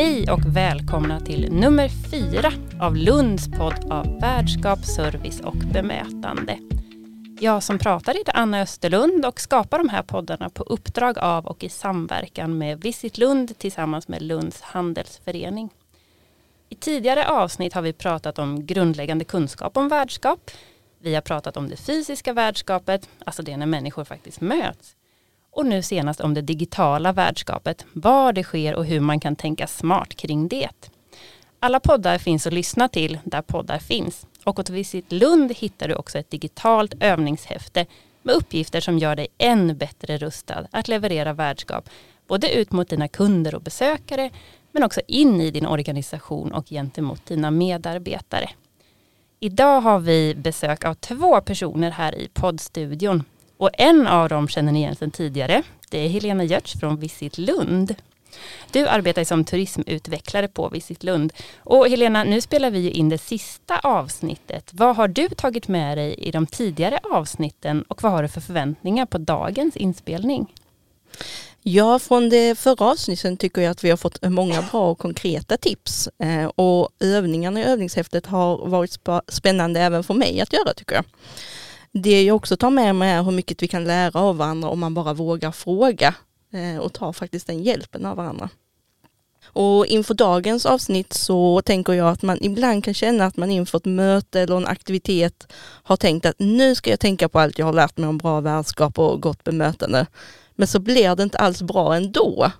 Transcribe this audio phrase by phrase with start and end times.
[0.00, 6.58] Hej och välkomna till nummer fyra av Lunds podd av värdskap, service och bemötande.
[7.40, 11.64] Jag som pratar heter Anna Österlund och skapar de här poddarna på uppdrag av och
[11.64, 15.70] i samverkan med Visit Lund tillsammans med Lunds handelsförening.
[16.68, 20.50] I tidigare avsnitt har vi pratat om grundläggande kunskap om värdskap.
[21.00, 24.96] Vi har pratat om det fysiska värdskapet, alltså det när människor faktiskt möts.
[25.50, 29.66] Och nu senast om det digitala värdskapet, var det sker och hur man kan tänka
[29.66, 30.90] smart kring det.
[31.60, 34.26] Alla poddar finns att lyssna till där poddar finns.
[34.44, 37.86] Och åt Visit Lund hittar du också ett digitalt övningshäfte
[38.22, 41.88] med uppgifter som gör dig än bättre rustad att leverera värdskap,
[42.26, 44.30] både ut mot dina kunder och besökare,
[44.72, 48.50] men också in i din organisation och gentemot dina medarbetare.
[49.40, 53.24] Idag har vi besök av två personer här i poddstudion.
[53.60, 55.62] Och en av dem känner ni igen sedan tidigare.
[55.90, 57.94] Det är Helena Görtz från Visit Lund.
[58.72, 61.32] Du arbetar som turismutvecklare på Visit Lund.
[61.58, 64.70] Och Helena, nu spelar vi in det sista avsnittet.
[64.72, 68.40] Vad har du tagit med dig i de tidigare avsnitten och vad har du för
[68.40, 70.54] förväntningar på dagens inspelning?
[71.62, 75.56] Ja, från det förra avsnittet tycker jag att vi har fått många bra och konkreta
[75.56, 80.94] tips eh, och övningarna i övningshäftet har varit spännande även för mig att göra tycker
[80.94, 81.04] jag.
[81.92, 84.80] Det jag också tar med mig är hur mycket vi kan lära av varandra om
[84.80, 86.14] man bara vågar fråga
[86.52, 88.48] eh, och ta faktiskt den hjälpen av varandra.
[89.52, 93.78] Och inför dagens avsnitt så tänker jag att man ibland kan känna att man inför
[93.78, 95.52] ett möte eller en aktivitet
[95.82, 98.40] har tänkt att nu ska jag tänka på allt jag har lärt mig om bra
[98.40, 100.06] värdskap och gott bemötande.
[100.54, 102.52] Men så blir det inte alls bra ändå.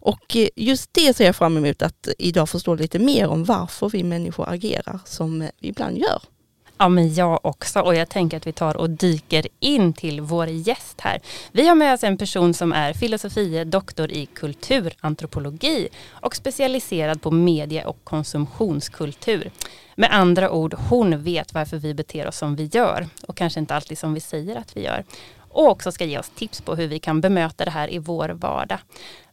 [0.00, 4.04] Och just det ser jag fram emot att idag förstå lite mer om varför vi
[4.04, 6.22] människor agerar som vi ibland gör.
[6.78, 7.80] Ja, men jag också.
[7.80, 11.20] Och jag tänker att vi tar och dyker in till vår gäst här.
[11.52, 17.30] Vi har med oss en person som är filosofie doktor i kulturantropologi och specialiserad på
[17.30, 19.50] medie och konsumtionskultur.
[19.94, 23.74] Med andra ord, hon vet varför vi beter oss som vi gör och kanske inte
[23.74, 25.04] alltid som vi säger att vi gör.
[25.50, 28.28] Och också ska ge oss tips på hur vi kan bemöta det här i vår
[28.28, 28.78] vardag.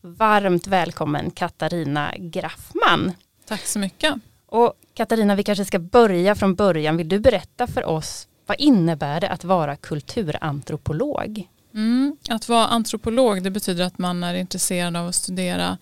[0.02, 3.12] Varmt välkommen Katarina Graffman.
[3.48, 4.16] Tack så mycket.
[4.56, 6.98] Och Katarina, vi kanske ska börja från början.
[6.98, 11.48] Vill du berätta för oss, vad innebär det att vara kulturantropolog?
[11.74, 15.78] Mm, att vara antropolog det betyder att man är intresserad av att studera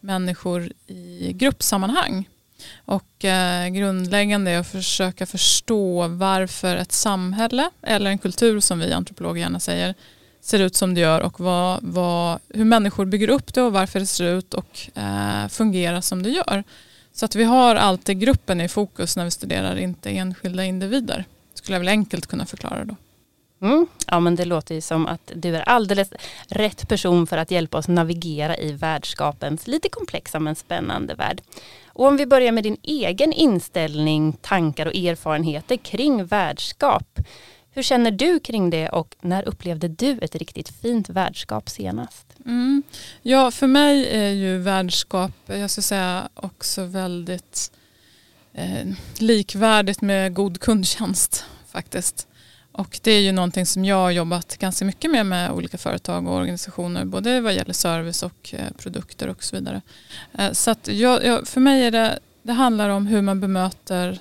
[0.00, 2.28] människor i gruppsammanhang.
[2.84, 8.92] Och eh, grundläggande är att försöka förstå varför ett samhälle eller en kultur som vi
[8.92, 9.94] antropologer gärna säger
[10.40, 14.00] ser ut som det gör och vad, vad, hur människor bygger upp det och varför
[14.00, 16.64] det ser ut och eh, fungerar som det gör.
[17.18, 21.24] Så att vi har alltid gruppen i fokus när vi studerar, inte enskilda individer.
[21.54, 22.96] Skulle jag väl enkelt kunna förklara då.
[23.62, 23.86] Mm.
[24.06, 26.12] Ja men det låter ju som att du är alldeles
[26.48, 31.42] rätt person för att hjälpa oss navigera i värdskapens lite komplexa men spännande värld.
[31.86, 37.18] Och om vi börjar med din egen inställning, tankar och erfarenheter kring värdskap.
[37.78, 42.26] Hur känner du kring det och när upplevde du ett riktigt fint värdskap senast?
[42.46, 42.82] Mm.
[43.22, 47.72] Ja, för mig är ju värdskap, jag skulle säga också väldigt
[48.52, 52.26] eh, likvärdigt med god kundtjänst faktiskt.
[52.72, 56.28] Och det är ju någonting som jag har jobbat ganska mycket med med olika företag
[56.28, 59.82] och organisationer, både vad gäller service och eh, produkter och så vidare.
[60.38, 64.18] Eh, så att jag, jag, för mig är det, det handlar om hur man bemöter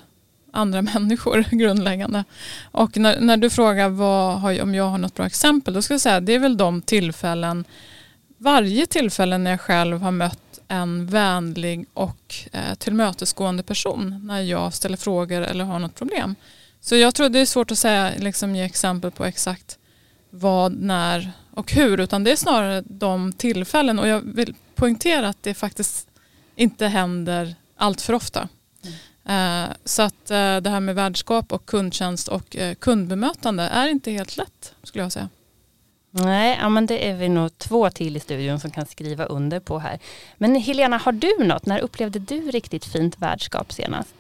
[0.58, 2.24] andra människor grundläggande.
[2.72, 6.02] Och när, när du frågar vad, om jag har något bra exempel, då ska jag
[6.02, 7.66] säga att det är väl de tillfällen,
[8.38, 14.74] varje tillfälle när jag själv har mött en vänlig och eh, tillmötesgående person när jag
[14.74, 16.36] ställer frågor eller har något problem.
[16.82, 19.78] Så jag tror det är svårt att säga, liksom ge exempel på exakt
[20.30, 25.44] vad, när och hur, utan det är snarare de tillfällen och jag vill poängtera att
[25.44, 26.08] det faktiskt
[26.56, 28.40] inte händer allt för ofta.
[28.84, 28.98] Mm.
[29.28, 29.74] Mm.
[29.86, 34.38] Så att eh, det här med värdskap och kundtjänst och eh, kundbemötande är inte helt
[34.38, 35.30] lätt skulle jag säga.
[36.12, 39.60] Nej, ja, men det är vi nog två till i studion som kan skriva under
[39.60, 40.00] på här.
[40.38, 41.66] Men Helena, har du något?
[41.66, 44.14] När upplevde du riktigt fint värdskap senast?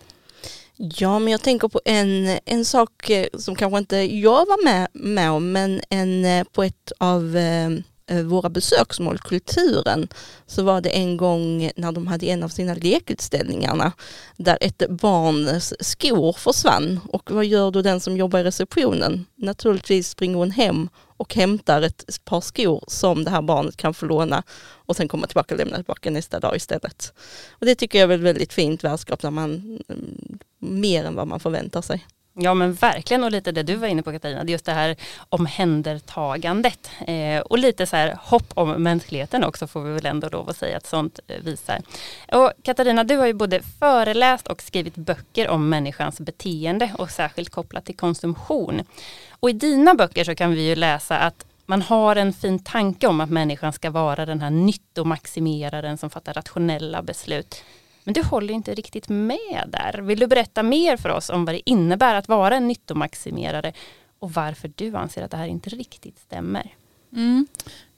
[0.75, 5.31] Ja, men jag tänker på en, en sak som kanske inte jag var med, med
[5.31, 7.69] om, men en, på ett av Eh,
[8.09, 10.07] Eh, våra besöksmål, kulturen,
[10.45, 13.91] så var det en gång när de hade en av sina lekutställningarna
[14.37, 16.99] där ett barns skor försvann.
[17.07, 19.25] Och vad gör då den som jobbar i receptionen?
[19.35, 24.05] Naturligtvis springer hon hem och hämtar ett par skor som det här barnet kan få
[24.05, 27.13] låna och sen komma tillbaka och lämna tillbaka nästa dag istället.
[27.51, 31.27] Och det tycker jag är ett väldigt fint värdskap när man, mm, mer än vad
[31.27, 32.05] man förväntar sig.
[32.39, 34.95] Ja men verkligen och lite det du var inne på Katarina, just det här
[35.29, 40.49] omhändertagandet eh, och lite så här hopp om mänskligheten också får vi väl ändå lov
[40.49, 41.81] att säga att sånt eh, visar.
[42.31, 47.49] Och Katarina, du har ju både föreläst och skrivit böcker om människans beteende och särskilt
[47.49, 48.81] kopplat till konsumtion.
[49.39, 53.07] Och i dina böcker så kan vi ju läsa att man har en fin tanke
[53.07, 57.63] om att människan ska vara den här nyttomaximeraren som fattar rationella beslut.
[58.07, 60.01] Men du håller inte riktigt med där.
[60.01, 63.73] Vill du berätta mer för oss om vad det innebär att vara en nyttomaximerare
[64.19, 66.73] och varför du anser att det här inte riktigt stämmer?
[67.13, 67.47] Mm.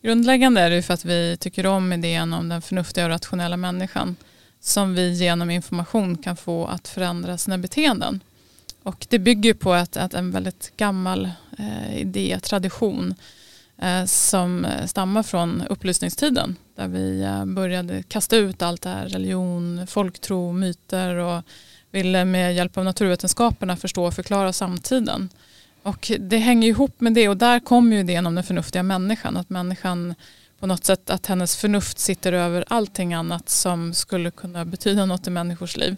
[0.02, 4.16] Grundläggande är det för att vi tycker om idén om den förnuftiga och rationella människan
[4.60, 8.24] som vi genom information kan få att förändra sina beteenden.
[8.84, 13.39] Och det bygger på att, att en väldigt gammal eh, idé, tradition Eh,
[13.82, 19.88] Eh, som stammar från upplysningstiden där vi eh, började kasta ut allt det här, religion,
[19.88, 21.44] folktro, myter och
[21.92, 25.30] ville med hjälp av naturvetenskaperna förstå och förklara samtiden.
[25.84, 29.38] Och det hänger ihop med det och där kommer ju idén om den förnuftiga människan,
[29.38, 30.16] att människan
[30.60, 35.28] på något sätt att hennes förnuft sitter över allting annat som skulle kunna betyda något
[35.28, 35.96] i människors liv.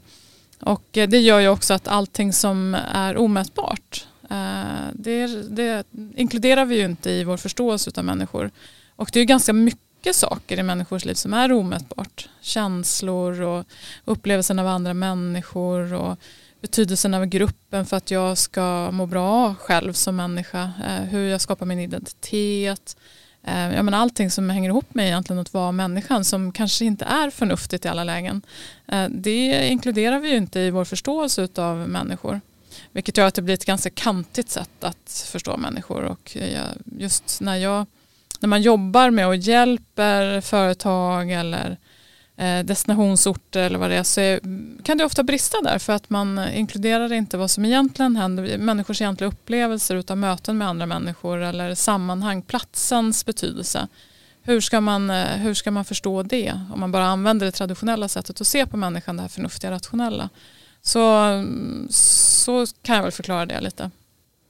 [0.60, 5.84] Och eh, det gör ju också att allting som är omätbart, Eh, det, det,
[6.16, 8.52] inkluderar vi ju inte i vår förståelse av människor.
[8.96, 12.30] Och det är ganska mycket saker i människors liv som är omätbart.
[12.42, 13.66] Känslor och
[14.06, 16.18] upplevelsen av andra människor och
[16.62, 20.72] betydelsen av gruppen för att jag ska må bra själv som människa.
[20.88, 22.98] Eh, hur jag skapar min identitet.
[23.44, 27.06] Eh, ja, men allting som hänger ihop med egentligen att vara människan som kanske inte
[27.06, 28.42] är förnuftigt i alla lägen.
[29.10, 32.42] Det inkluderar vi ju inte i vår förståelse av människor.
[32.92, 36.04] Vilket gör att det blir ett ganska kantigt sätt att förstå människor.
[36.04, 36.38] Och
[36.98, 37.86] just när, jag,
[38.40, 41.78] när man jobbar med och hjälper företag eller
[42.42, 44.40] eh, destinationsorter eller vad det är så
[44.84, 49.02] kan det ofta brista där för att man inkluderar inte vad som egentligen händer, människors
[49.02, 53.88] egentliga upplevelser utav möten med andra människor eller sammanhang, platsens betydelse.
[54.44, 58.08] Hur ska, man, eh, hur ska man förstå det om man bara använder det traditionella
[58.08, 60.30] sättet att se på människan, det här förnuftiga, rationella.
[60.82, 61.88] Så, mm,
[62.42, 63.92] så kan jag väl förklara det lite.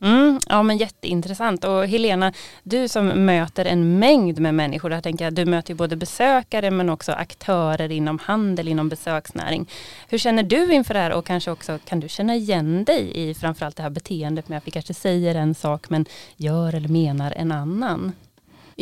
[0.04, 2.34] Mm, ja men jätteintressant och Helena,
[2.64, 6.90] du som möter en mängd med människor, jag tänker du möter ju både besökare men
[6.90, 9.70] också aktörer inom handel, inom besöksnäring.
[10.10, 13.34] Hur känner du inför det här och kanske också kan du känna igen dig i
[13.34, 16.06] framförallt det här beteendet med att vi kanske säger en sak men
[16.36, 18.12] gör eller menar en annan?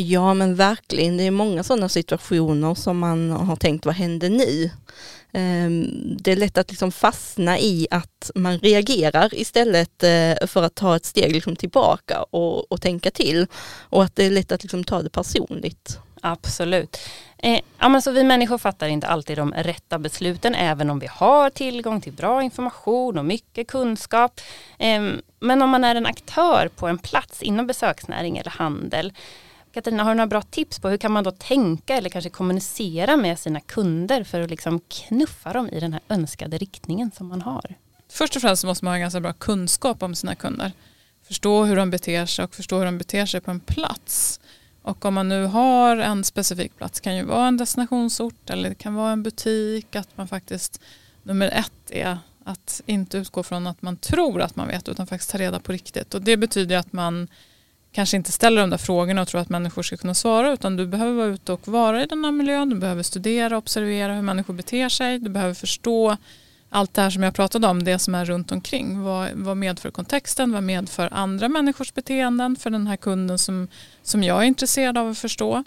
[0.01, 4.71] Ja men verkligen, det är många sådana situationer som man har tänkt vad händer nu?
[5.31, 10.75] Ehm, det är lätt att liksom fastna i att man reagerar istället eh, för att
[10.75, 13.47] ta ett steg liksom tillbaka och, och tänka till.
[13.79, 15.99] Och att det är lätt att liksom ta det personligt.
[16.21, 16.97] Absolut.
[17.37, 21.07] Eh, ja, men så vi människor fattar inte alltid de rätta besluten även om vi
[21.07, 24.41] har tillgång till bra information och mycket kunskap.
[24.77, 25.01] Eh,
[25.39, 29.13] men om man är en aktör på en plats inom besöksnäring eller handel
[29.73, 33.17] Katarina, har du några bra tips på hur kan man då tänka eller kanske kommunicera
[33.17, 37.41] med sina kunder för att liksom knuffa dem i den här önskade riktningen som man
[37.41, 37.75] har?
[38.09, 40.71] Först och främst måste man ha en ganska bra kunskap om sina kunder.
[41.23, 44.39] Förstå hur de beter sig och förstå hur de beter sig på en plats.
[44.81, 48.75] Och om man nu har en specifik plats, kan ju vara en destinationsort eller det
[48.75, 50.81] kan vara en butik, att man faktiskt
[51.23, 55.31] nummer ett är att inte utgå från att man tror att man vet utan faktiskt
[55.31, 56.13] ta reda på riktigt.
[56.13, 57.27] Och det betyder att man
[57.99, 60.87] kanske inte ställer de där frågorna och tror att människor ska kunna svara utan du
[60.87, 62.69] behöver vara ute och vara i den här miljön.
[62.69, 65.19] Du behöver studera och observera hur människor beter sig.
[65.19, 66.17] Du behöver förstå
[66.69, 69.01] allt det här som jag pratade om, det som är runt omkring.
[69.01, 70.51] Vad, vad medför kontexten?
[70.51, 73.67] Vad medför andra människors beteenden för den här kunden som,
[74.03, 75.63] som jag är intresserad av att förstå?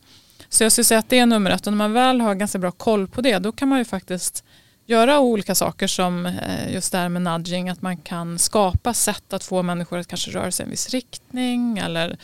[0.49, 2.59] Så jag skulle säga att det är nummer ett och när man väl har ganska
[2.59, 4.45] bra koll på det då kan man ju faktiskt
[4.87, 9.33] göra olika saker som eh, just det här med nudging, att man kan skapa sätt
[9.33, 12.17] att få människor att kanske röra sig i en viss riktning eller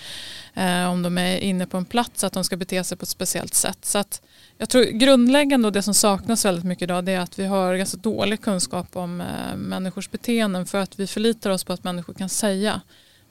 [0.55, 3.09] eh, om de är inne på en plats att de ska bete sig på ett
[3.09, 3.85] speciellt sätt.
[3.85, 4.23] Så att
[4.59, 7.75] jag tror grundläggande och det som saknas väldigt mycket idag det är att vi har
[7.75, 12.15] ganska dålig kunskap om eh, människors beteenden för att vi förlitar oss på att människor
[12.15, 12.81] kan säga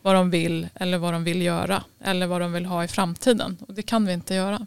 [0.01, 3.57] vad de vill eller vad de vill göra eller vad de vill ha i framtiden
[3.67, 4.65] och det kan vi inte göra.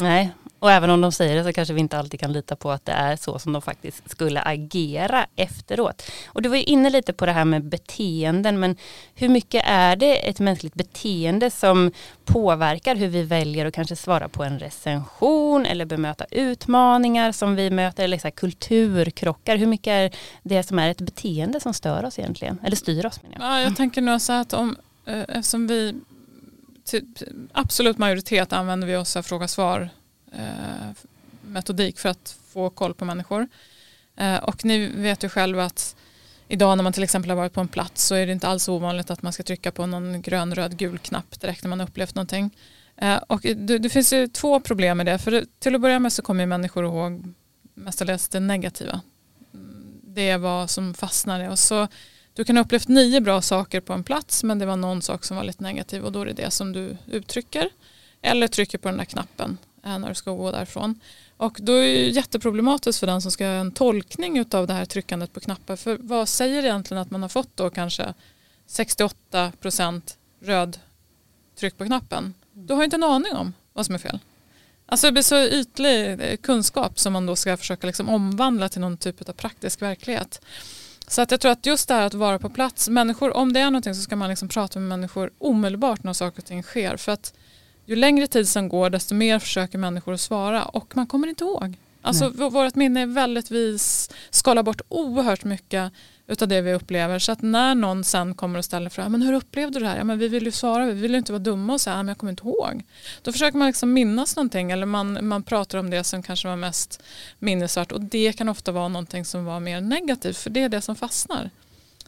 [0.00, 2.70] Nej, och även om de säger det så kanske vi inte alltid kan lita på
[2.70, 6.02] att det är så som de faktiskt skulle agera efteråt.
[6.26, 8.76] Och du var ju inne lite på det här med beteenden, men
[9.14, 11.92] hur mycket är det ett mänskligt beteende som
[12.24, 17.70] påverkar hur vi väljer att kanske svara på en recension eller bemöta utmaningar som vi
[17.70, 19.56] möter, eller så kulturkrockar.
[19.56, 20.10] Hur mycket är
[20.42, 23.22] det som är ett beteende som stör oss egentligen, eller styr oss?
[23.22, 23.60] Menar jag.
[23.60, 24.76] Ja, jag tänker nog så att om,
[25.06, 25.94] eh, eftersom vi
[26.84, 27.04] till
[27.52, 29.90] absolut majoritet använder vi oss av fråga svar
[30.32, 30.90] Eh,
[31.42, 33.48] metodik för att få koll på människor.
[34.16, 35.96] Eh, och ni vet ju själva att
[36.48, 38.68] idag när man till exempel har varit på en plats så är det inte alls
[38.68, 42.14] ovanligt att man ska trycka på någon grön, röd, gul knapp direkt när man upplevt
[42.14, 42.50] någonting.
[42.96, 45.18] Eh, och det, det, finns ju två problem med det.
[45.18, 47.34] För till att börja med så kommer människor ihåg
[47.74, 49.00] mestadels det negativa.
[49.54, 51.50] Mm, det är vad som fastnar.
[51.50, 51.88] Och så,
[52.34, 55.24] du kan ha upplevt nio bra saker på en plats men det var någon sak
[55.24, 57.68] som var lite negativ och då är det det som du uttrycker.
[58.22, 61.00] Eller trycker på den där knappen Eh, när du ska gå därifrån.
[61.36, 64.84] Och då är det jätteproblematiskt för den som ska göra en tolkning av det här
[64.84, 65.76] tryckandet på knappar.
[65.76, 68.14] För vad säger egentligen att man har fått då kanske
[68.68, 70.02] 68%
[70.40, 70.78] röd
[71.58, 72.34] tryck på knappen?
[72.52, 74.18] Du har inte en aning om vad som är fel.
[74.86, 78.80] Alltså det blir så ytlig eh, kunskap som man då ska försöka liksom omvandla till
[78.80, 80.40] någon typ av praktisk verklighet.
[81.06, 83.60] Så att jag tror att just det här att vara på plats, människor, om det
[83.60, 86.96] är någonting så ska man liksom prata med människor omedelbart när saker och ting sker.
[86.96, 87.34] För att
[87.90, 91.44] ju längre tid som går desto mer försöker människor att svara och man kommer inte
[91.44, 91.76] ihåg.
[92.02, 95.92] Alltså vårt minne är väldigt vis, skalar bort oerhört mycket
[96.26, 97.18] utav det vi upplever.
[97.18, 99.96] Så att när någon sen kommer och ställer frågan, men hur upplevde du det här?
[99.96, 102.08] Ja, men vi vill ju svara, vi vill ju inte vara dumma och säga, men
[102.08, 102.82] jag kommer inte ihåg.
[103.22, 106.56] Då försöker man liksom minnas någonting eller man, man pratar om det som kanske var
[106.56, 107.02] mest
[107.38, 110.80] minnesvärt och det kan ofta vara någonting som var mer negativt för det är det
[110.80, 111.50] som fastnar.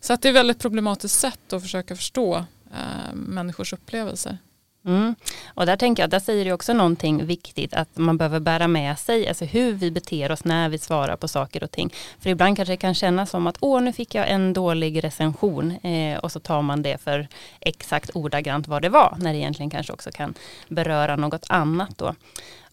[0.00, 2.36] Så att det är ett väldigt problematiskt sätt att försöka förstå
[2.70, 4.38] äh, människors upplevelser.
[4.84, 5.14] Mm.
[5.54, 8.98] Och där tänker jag, där säger du också någonting viktigt att man behöver bära med
[8.98, 11.92] sig, alltså hur vi beter oss när vi svarar på saker och ting.
[12.20, 15.70] För ibland kanske det kan kännas som att åh nu fick jag en dålig recension
[15.70, 17.28] eh, och så tar man det för
[17.60, 20.34] exakt ordagrant vad det var, när det egentligen kanske också kan
[20.68, 22.14] beröra något annat då.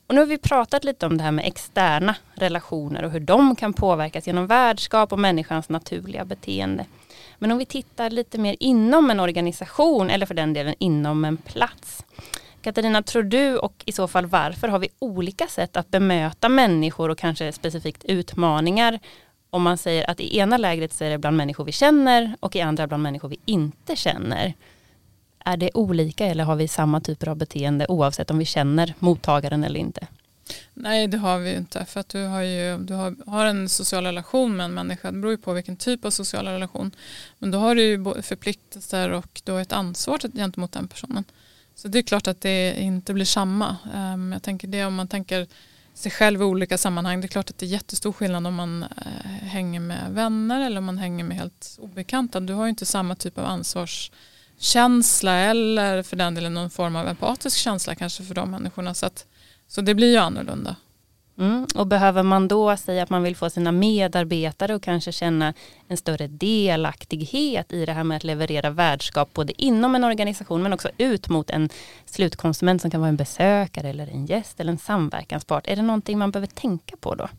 [0.07, 3.55] Och nu har vi pratat lite om det här med externa relationer och hur de
[3.55, 6.85] kan påverkas genom värdskap och människans naturliga beteende.
[7.39, 11.37] Men om vi tittar lite mer inom en organisation eller för den delen inom en
[11.37, 12.05] plats.
[12.61, 17.09] Katarina, tror du och i så fall varför har vi olika sätt att bemöta människor
[17.09, 18.99] och kanske specifikt utmaningar
[19.49, 22.55] om man säger att i ena lägret så är det bland människor vi känner och
[22.55, 24.53] i andra bland människor vi inte känner.
[25.45, 29.63] Är det olika eller har vi samma typer av beteende oavsett om vi känner mottagaren
[29.63, 30.07] eller inte?
[30.73, 34.05] Nej det har vi inte för att du har ju du har, har en social
[34.05, 35.11] relation med en människa.
[35.11, 36.91] Det beror ju på vilken typ av social relation.
[37.39, 41.23] Men då har du ju förpliktelser och du har ett ansvar gentemot den personen.
[41.75, 43.77] Så det är klart att det inte blir samma.
[43.95, 45.47] Ehm, jag tänker det om man tänker
[45.93, 47.21] sig själv i olika sammanhang.
[47.21, 50.77] Det är klart att det är jättestor skillnad om man eh, hänger med vänner eller
[50.77, 52.39] om man hänger med helt obekanta.
[52.39, 57.07] Du har ju inte samma typ av ansvarskänsla eller för den delen någon form av
[57.07, 58.93] empatisk känsla kanske för de människorna.
[58.93, 59.25] Så att
[59.69, 60.75] så det blir ju annorlunda.
[61.37, 61.67] Mm.
[61.75, 65.53] Och behöver man då säga att man vill få sina medarbetare och kanske känna
[65.87, 70.73] en större delaktighet i det här med att leverera värdskap både inom en organisation men
[70.73, 71.69] också ut mot en
[72.05, 75.67] slutkonsument som kan vara en besökare eller en gäst eller en samverkanspart.
[75.67, 77.29] Är det någonting man behöver tänka på då?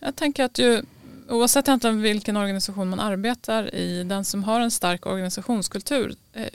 [0.00, 0.82] Jag tänker att ju,
[1.28, 6.46] oavsett egentligen vilken organisation man arbetar i, den som har en stark organisationskultur eh,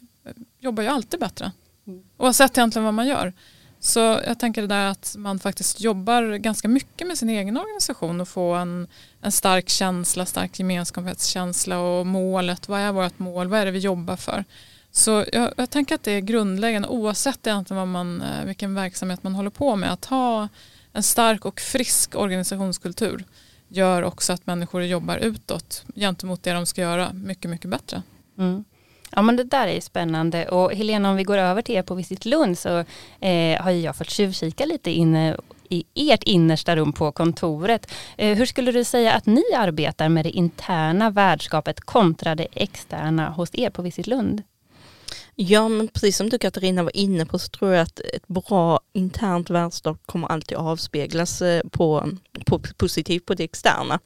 [0.59, 1.51] jobbar ju alltid bättre.
[1.87, 2.03] Mm.
[2.17, 3.33] Oavsett egentligen vad man gör.
[3.85, 8.21] Så jag tänker det där att man faktiskt jobbar ganska mycket med sin egen organisation
[8.21, 8.87] och få en,
[9.21, 13.79] en stark känsla, stark gemenskapskänsla och målet, vad är vårt mål, vad är det vi
[13.79, 14.45] jobbar för?
[14.91, 19.23] Så jag, jag tänker att det är grundläggande oavsett egentligen vad man, eh, vilken verksamhet
[19.23, 19.93] man håller på med.
[19.93, 20.49] Att ha
[20.93, 23.25] en stark och frisk organisationskultur
[23.67, 28.01] gör också att människor jobbar utåt gentemot det de ska göra mycket, mycket bättre.
[28.37, 28.63] Mm.
[29.15, 31.95] Ja men det där är spännande och Helena om vi går över till er på
[31.95, 32.77] Visit Lund så
[33.19, 35.37] eh, har jag fått tjuvkika lite inne
[35.69, 37.93] i ert innersta rum på kontoret.
[38.17, 43.29] Eh, hur skulle du säga att ni arbetar med det interna värdskapet kontra det externa
[43.29, 44.43] hos er på Visit Lund?
[45.35, 48.79] Ja, men precis som du Katarina var inne på så tror jag att ett bra
[48.93, 52.09] internt värdskap kommer alltid avspeglas eh, på,
[52.45, 53.99] på, positivt på det externa.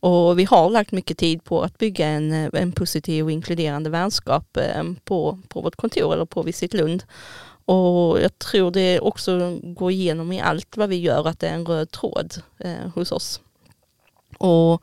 [0.00, 3.90] Och vi har lagt mycket tid på att bygga en, eh, en positiv och inkluderande
[3.90, 7.04] vänskap eh, på, på vårt kontor eller på Visit Lund.
[7.64, 11.54] Och jag tror det också går igenom i allt vad vi gör, att det är
[11.54, 13.40] en röd tråd eh, hos oss.
[14.38, 14.82] Och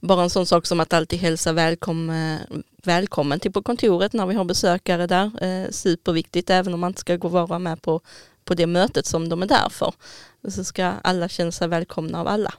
[0.00, 2.40] bara en sån sak som att alltid hälsa välkommen,
[2.86, 5.44] välkommen till på kontoret när vi har besökare där.
[5.44, 8.00] Eh, superviktigt även om man inte ska gå vara med på,
[8.44, 9.92] på det mötet som de är där för.
[10.48, 12.54] Så ska alla känna sig välkomna av alla.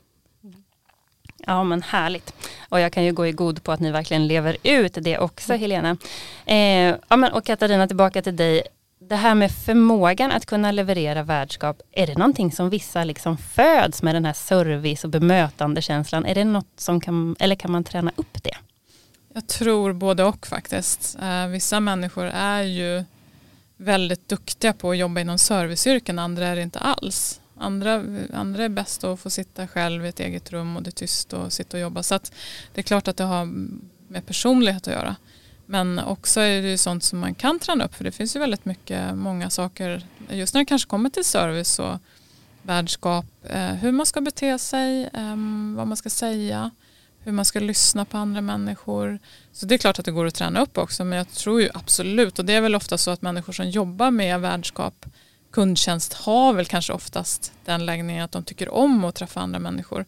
[1.38, 2.34] Ja men härligt.
[2.70, 5.54] Och jag kan ju gå i god på att ni verkligen lever ut det också
[5.54, 5.62] mm.
[5.62, 5.98] Helena.
[6.46, 8.64] Eh, ja, men, och Katarina tillbaka till dig.
[9.00, 14.04] Det här med förmågan att kunna leverera värdskap, är det någonting som vissa liksom föds
[14.04, 16.26] med den här service och bemötande känslan?
[16.26, 18.56] Är det något som kan, eller kan man träna upp det?
[19.36, 21.18] Jag tror både och faktiskt.
[21.22, 23.04] Eh, vissa människor är ju
[23.78, 27.42] väldigt duktiga på att jobba inom serviceyrken, andra är det inte alls.
[27.58, 30.92] Andra, andra är bäst att få sitta själv i ett eget rum och det är
[30.92, 32.04] tyst och sitta och jobba.
[32.04, 32.20] Så
[32.74, 33.46] det är klart att det har
[34.08, 35.16] med personlighet att göra.
[35.66, 38.40] Men också är det ju sånt som man kan träna upp för det finns ju
[38.40, 41.98] väldigt mycket, många saker, just när det kanske kommer till service och
[42.62, 45.36] värdskap, eh, hur man ska bete sig, eh,
[45.76, 46.72] vad man ska säga,
[47.26, 49.20] hur man ska lyssna på andra människor.
[49.52, 51.70] Så det är klart att det går att träna upp också men jag tror ju
[51.74, 55.06] absolut och det är väl ofta så att människor som jobbar med värdskap
[55.52, 60.06] kundtjänst har väl kanske oftast den läggningen att de tycker om att träffa andra människor.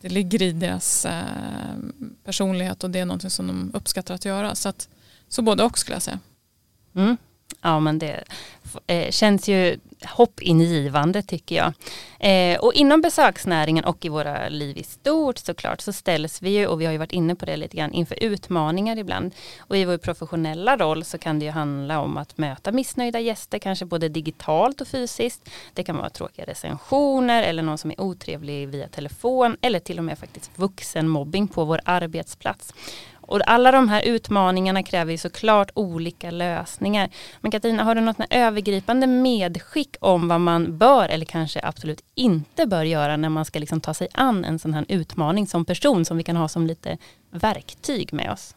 [0.00, 1.22] Det ligger i deras eh,
[2.24, 4.54] personlighet och det är någonting som de uppskattar att göra.
[4.54, 4.88] Så, att,
[5.28, 6.18] så både och skulle jag säga.
[6.94, 7.16] Mm.
[7.60, 8.24] Ja men det
[8.86, 11.72] eh, känns ju hoppingivande tycker jag.
[12.20, 16.66] Eh, och inom besöksnäringen och i våra liv i stort såklart så ställs vi ju,
[16.66, 19.34] och vi har ju varit inne på det lite grann, inför utmaningar ibland.
[19.58, 23.58] Och i vår professionella roll så kan det ju handla om att möta missnöjda gäster,
[23.58, 25.50] kanske både digitalt och fysiskt.
[25.74, 30.04] Det kan vara tråkiga recensioner eller någon som är otrevlig via telefon eller till och
[30.04, 32.74] med faktiskt vuxenmobbing på vår arbetsplats.
[33.30, 37.10] Och alla de här utmaningarna kräver ju såklart olika lösningar.
[37.40, 42.66] Men Katarina, har du något övergripande medskick om vad man bör eller kanske absolut inte
[42.66, 46.04] bör göra när man ska liksom ta sig an en sån här utmaning som person
[46.04, 46.98] som vi kan ha som lite
[47.30, 48.54] verktyg med oss?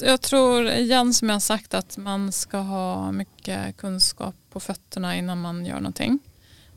[0.00, 5.40] Jag tror igen som jag sagt att man ska ha mycket kunskap på fötterna innan
[5.40, 6.18] man gör någonting.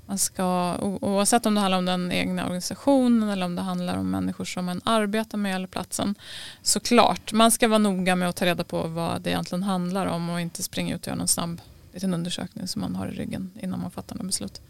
[0.09, 4.11] Man ska, oavsett om det handlar om den egna organisationen eller om det handlar om
[4.11, 6.15] människor som man arbetar med eller platsen.
[6.61, 10.29] Såklart, man ska vara noga med att ta reda på vad det egentligen handlar om
[10.29, 11.61] och inte springa ut och göra någon snabb
[11.93, 14.61] liten undersökning som man har i ryggen innan man fattar något beslut.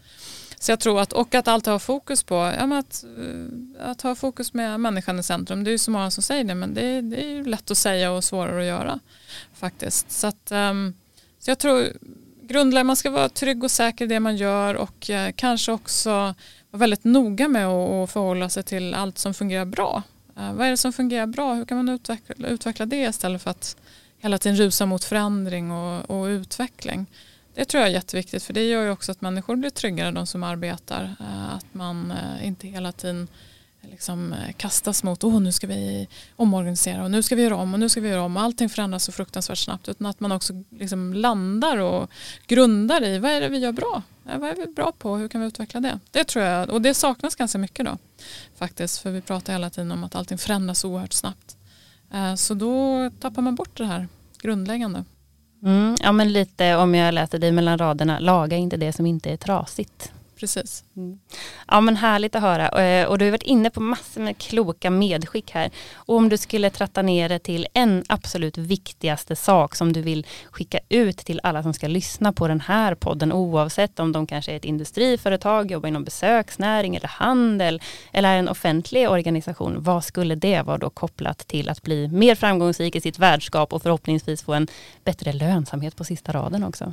[0.58, 4.14] Så jag tror att, och att alltid ha fokus på, ja, att, eh, att ha
[4.14, 5.64] fokus med människan i centrum.
[5.64, 7.78] Det är ju så många som säger det men det, det är ju lätt att
[7.78, 9.00] säga och svårare att göra
[9.54, 10.10] faktiskt.
[10.10, 10.94] Så, att, um,
[11.38, 11.92] så jag tror
[12.50, 16.10] grundläggande, man ska vara trygg och säker i det man gör och eh, kanske också
[16.10, 20.02] vara väldigt noga med att förhålla sig till allt som fungerar bra.
[20.36, 21.54] Eh, vad är det som fungerar bra?
[21.54, 23.76] Hur kan man utveckla, utveckla det istället för att
[24.18, 27.06] hela tiden rusa mot förändring och, och, utveckling?
[27.54, 30.26] Det tror jag är jätteviktigt för det gör ju också att människor blir tryggare, de
[30.26, 31.14] som arbetar.
[31.20, 33.28] Eh, att man eh, inte hela tiden
[33.82, 37.74] liksom eh, kastas mot åh nu ska vi omorganisera och nu ska vi göra om
[37.74, 40.32] och nu ska vi göra om och allting förändras så fruktansvärt snabbt utan att man
[40.32, 42.10] också liksom landar och
[42.46, 44.02] grundar i vad är det vi gör bra?
[44.30, 45.16] Eh, vad är vi bra på?
[45.16, 45.98] Hur kan vi utveckla det?
[46.10, 47.98] Det tror jag och det saknas ganska mycket då
[48.56, 51.56] faktiskt för vi pratar hela tiden om att allting förändras oerhört snabbt.
[52.14, 54.08] Eh, så då tappar man bort det här
[54.42, 55.04] grundläggande.
[55.62, 59.30] Mm, ja men lite om jag läser dig mellan raderna, laga inte det som inte
[59.30, 60.84] är trasigt precis.
[60.96, 61.18] Mm.
[61.68, 64.90] Ja men härligt att höra eh, och du har varit inne på massor med kloka
[64.90, 65.70] medskick här.
[65.94, 70.26] Och om du skulle tratta ner det till en absolut viktigaste sak som du vill
[70.50, 74.52] skicka ut till alla som ska lyssna på den här podden oavsett om de kanske
[74.52, 79.76] är ett industriföretag, jobbar inom besöksnäring eller handel eller en offentlig organisation.
[79.78, 83.82] Vad skulle det vara då kopplat till att bli mer framgångsrik i sitt värdskap och
[83.82, 84.68] förhoppningsvis få en
[85.04, 86.92] bättre lönsamhet på sista raden också?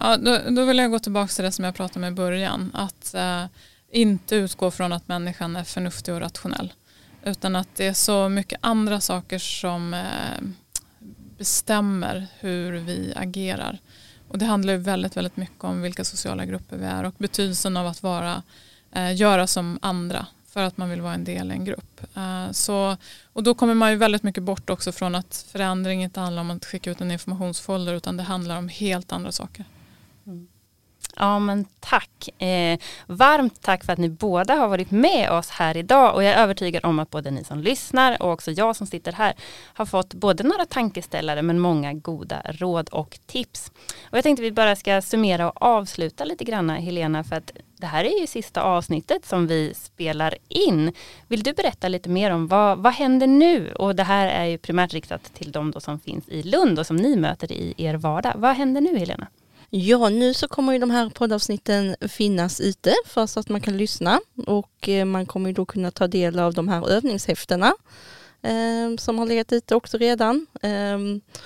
[0.00, 2.70] Ja, då, då vill jag gå tillbaka till det som jag pratade om i början.
[2.82, 3.44] Att eh,
[3.90, 6.72] inte utgå från att människan är förnuftig och rationell.
[7.24, 10.40] Utan att det är så mycket andra saker som eh,
[11.38, 13.78] bestämmer hur vi agerar.
[14.28, 17.76] Och det handlar ju väldigt, väldigt mycket om vilka sociala grupper vi är och betydelsen
[17.76, 18.42] av att vara,
[18.92, 22.00] eh, göra som andra för att man vill vara en del i en grupp.
[22.16, 22.96] Eh, så,
[23.32, 26.50] och då kommer man ju väldigt mycket bort också från att förändring inte handlar om
[26.50, 29.64] att skicka ut en informationsfolder utan det handlar om helt andra saker.
[30.26, 30.48] Mm.
[31.16, 32.42] Ja men tack.
[32.42, 36.32] Eh, varmt tack för att ni båda har varit med oss här idag och jag
[36.32, 39.34] är övertygad om att både ni som lyssnar och också jag som sitter här
[39.74, 43.72] har fått både några tankeställare men många goda råd och tips.
[44.10, 47.86] Och jag tänkte vi bara ska summera och avsluta lite grann Helena för att det
[47.86, 50.92] här är ju sista avsnittet som vi spelar in.
[51.28, 53.72] Vill du berätta lite mer om vad, vad händer nu?
[53.72, 56.96] Och det här är ju primärt riktat till de som finns i Lund och som
[56.96, 58.32] ni möter i er vardag.
[58.36, 59.26] Vad händer nu Helena?
[59.74, 63.76] Ja, nu så kommer ju de här poddavsnitten finnas ute för så att man kan
[63.76, 67.72] lyssna och eh, man kommer ju då kunna ta del av de här övningshäftena
[68.42, 70.46] eh, som har legat ute också redan.
[70.62, 70.98] Eh,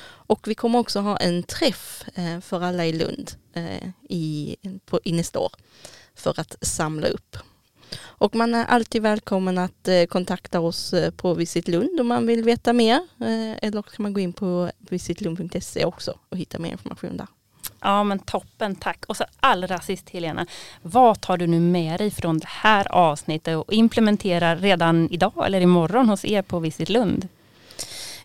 [0.06, 5.00] och vi kommer också ha en träff eh, för alla i Lund eh, i, på,
[5.04, 5.52] i nästa år
[6.14, 7.36] för att samla upp.
[8.00, 12.44] Och man är alltid välkommen att eh, kontakta oss på Visit Lund om man vill
[12.44, 13.08] veta mer.
[13.62, 17.26] Eller kan man gå in på visitlund.se också och hitta mer information där.
[17.86, 19.04] Ja men toppen, tack.
[19.08, 20.46] Och så allra sist Helena,
[20.82, 25.60] vad tar du nu med dig från det här avsnittet och implementerar redan idag eller
[25.60, 27.28] imorgon hos er på Visit Lund?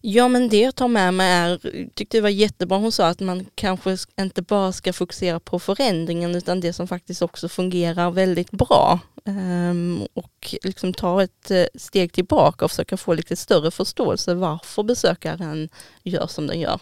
[0.01, 1.57] Ja men det jag tar med mig är,
[1.93, 6.35] tyckte det var jättebra hon sa att man kanske inte bara ska fokusera på förändringen
[6.35, 8.99] utan det som faktiskt också fungerar väldigt bra.
[9.25, 14.83] Um, och liksom ta ett eh, steg tillbaka och försöka få lite större förståelse varför
[14.83, 15.69] besökaren
[16.03, 16.79] gör som den gör.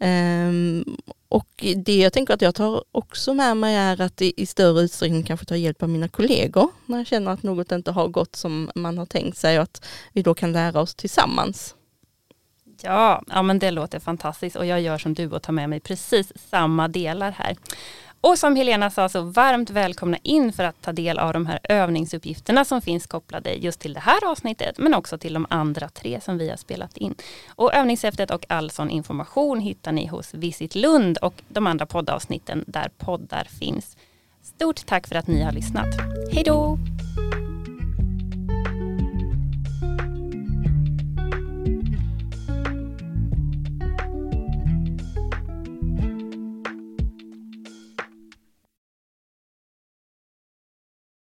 [0.00, 0.84] Um,
[1.28, 5.22] och det jag tänker att jag tar också med mig är att i större utsträckning
[5.22, 8.70] kanske ta hjälp av mina kollegor när jag känner att något inte har gått som
[8.74, 11.74] man har tänkt sig och att vi då kan lära oss tillsammans.
[12.82, 15.80] Ja, ja men det låter fantastiskt och jag gör som du och tar med mig
[15.80, 17.56] precis samma delar här.
[18.20, 21.58] Och som Helena sa så varmt välkomna in för att ta del av de här
[21.64, 26.20] övningsuppgifterna som finns kopplade just till det här avsnittet men också till de andra tre
[26.20, 27.14] som vi har spelat in.
[27.48, 32.64] Och övningshäftet och all sån information hittar ni hos Visit Lund och de andra poddavsnitten
[32.66, 33.96] där poddar finns.
[34.42, 35.88] Stort tack för att ni har lyssnat.
[36.32, 36.78] Hej då!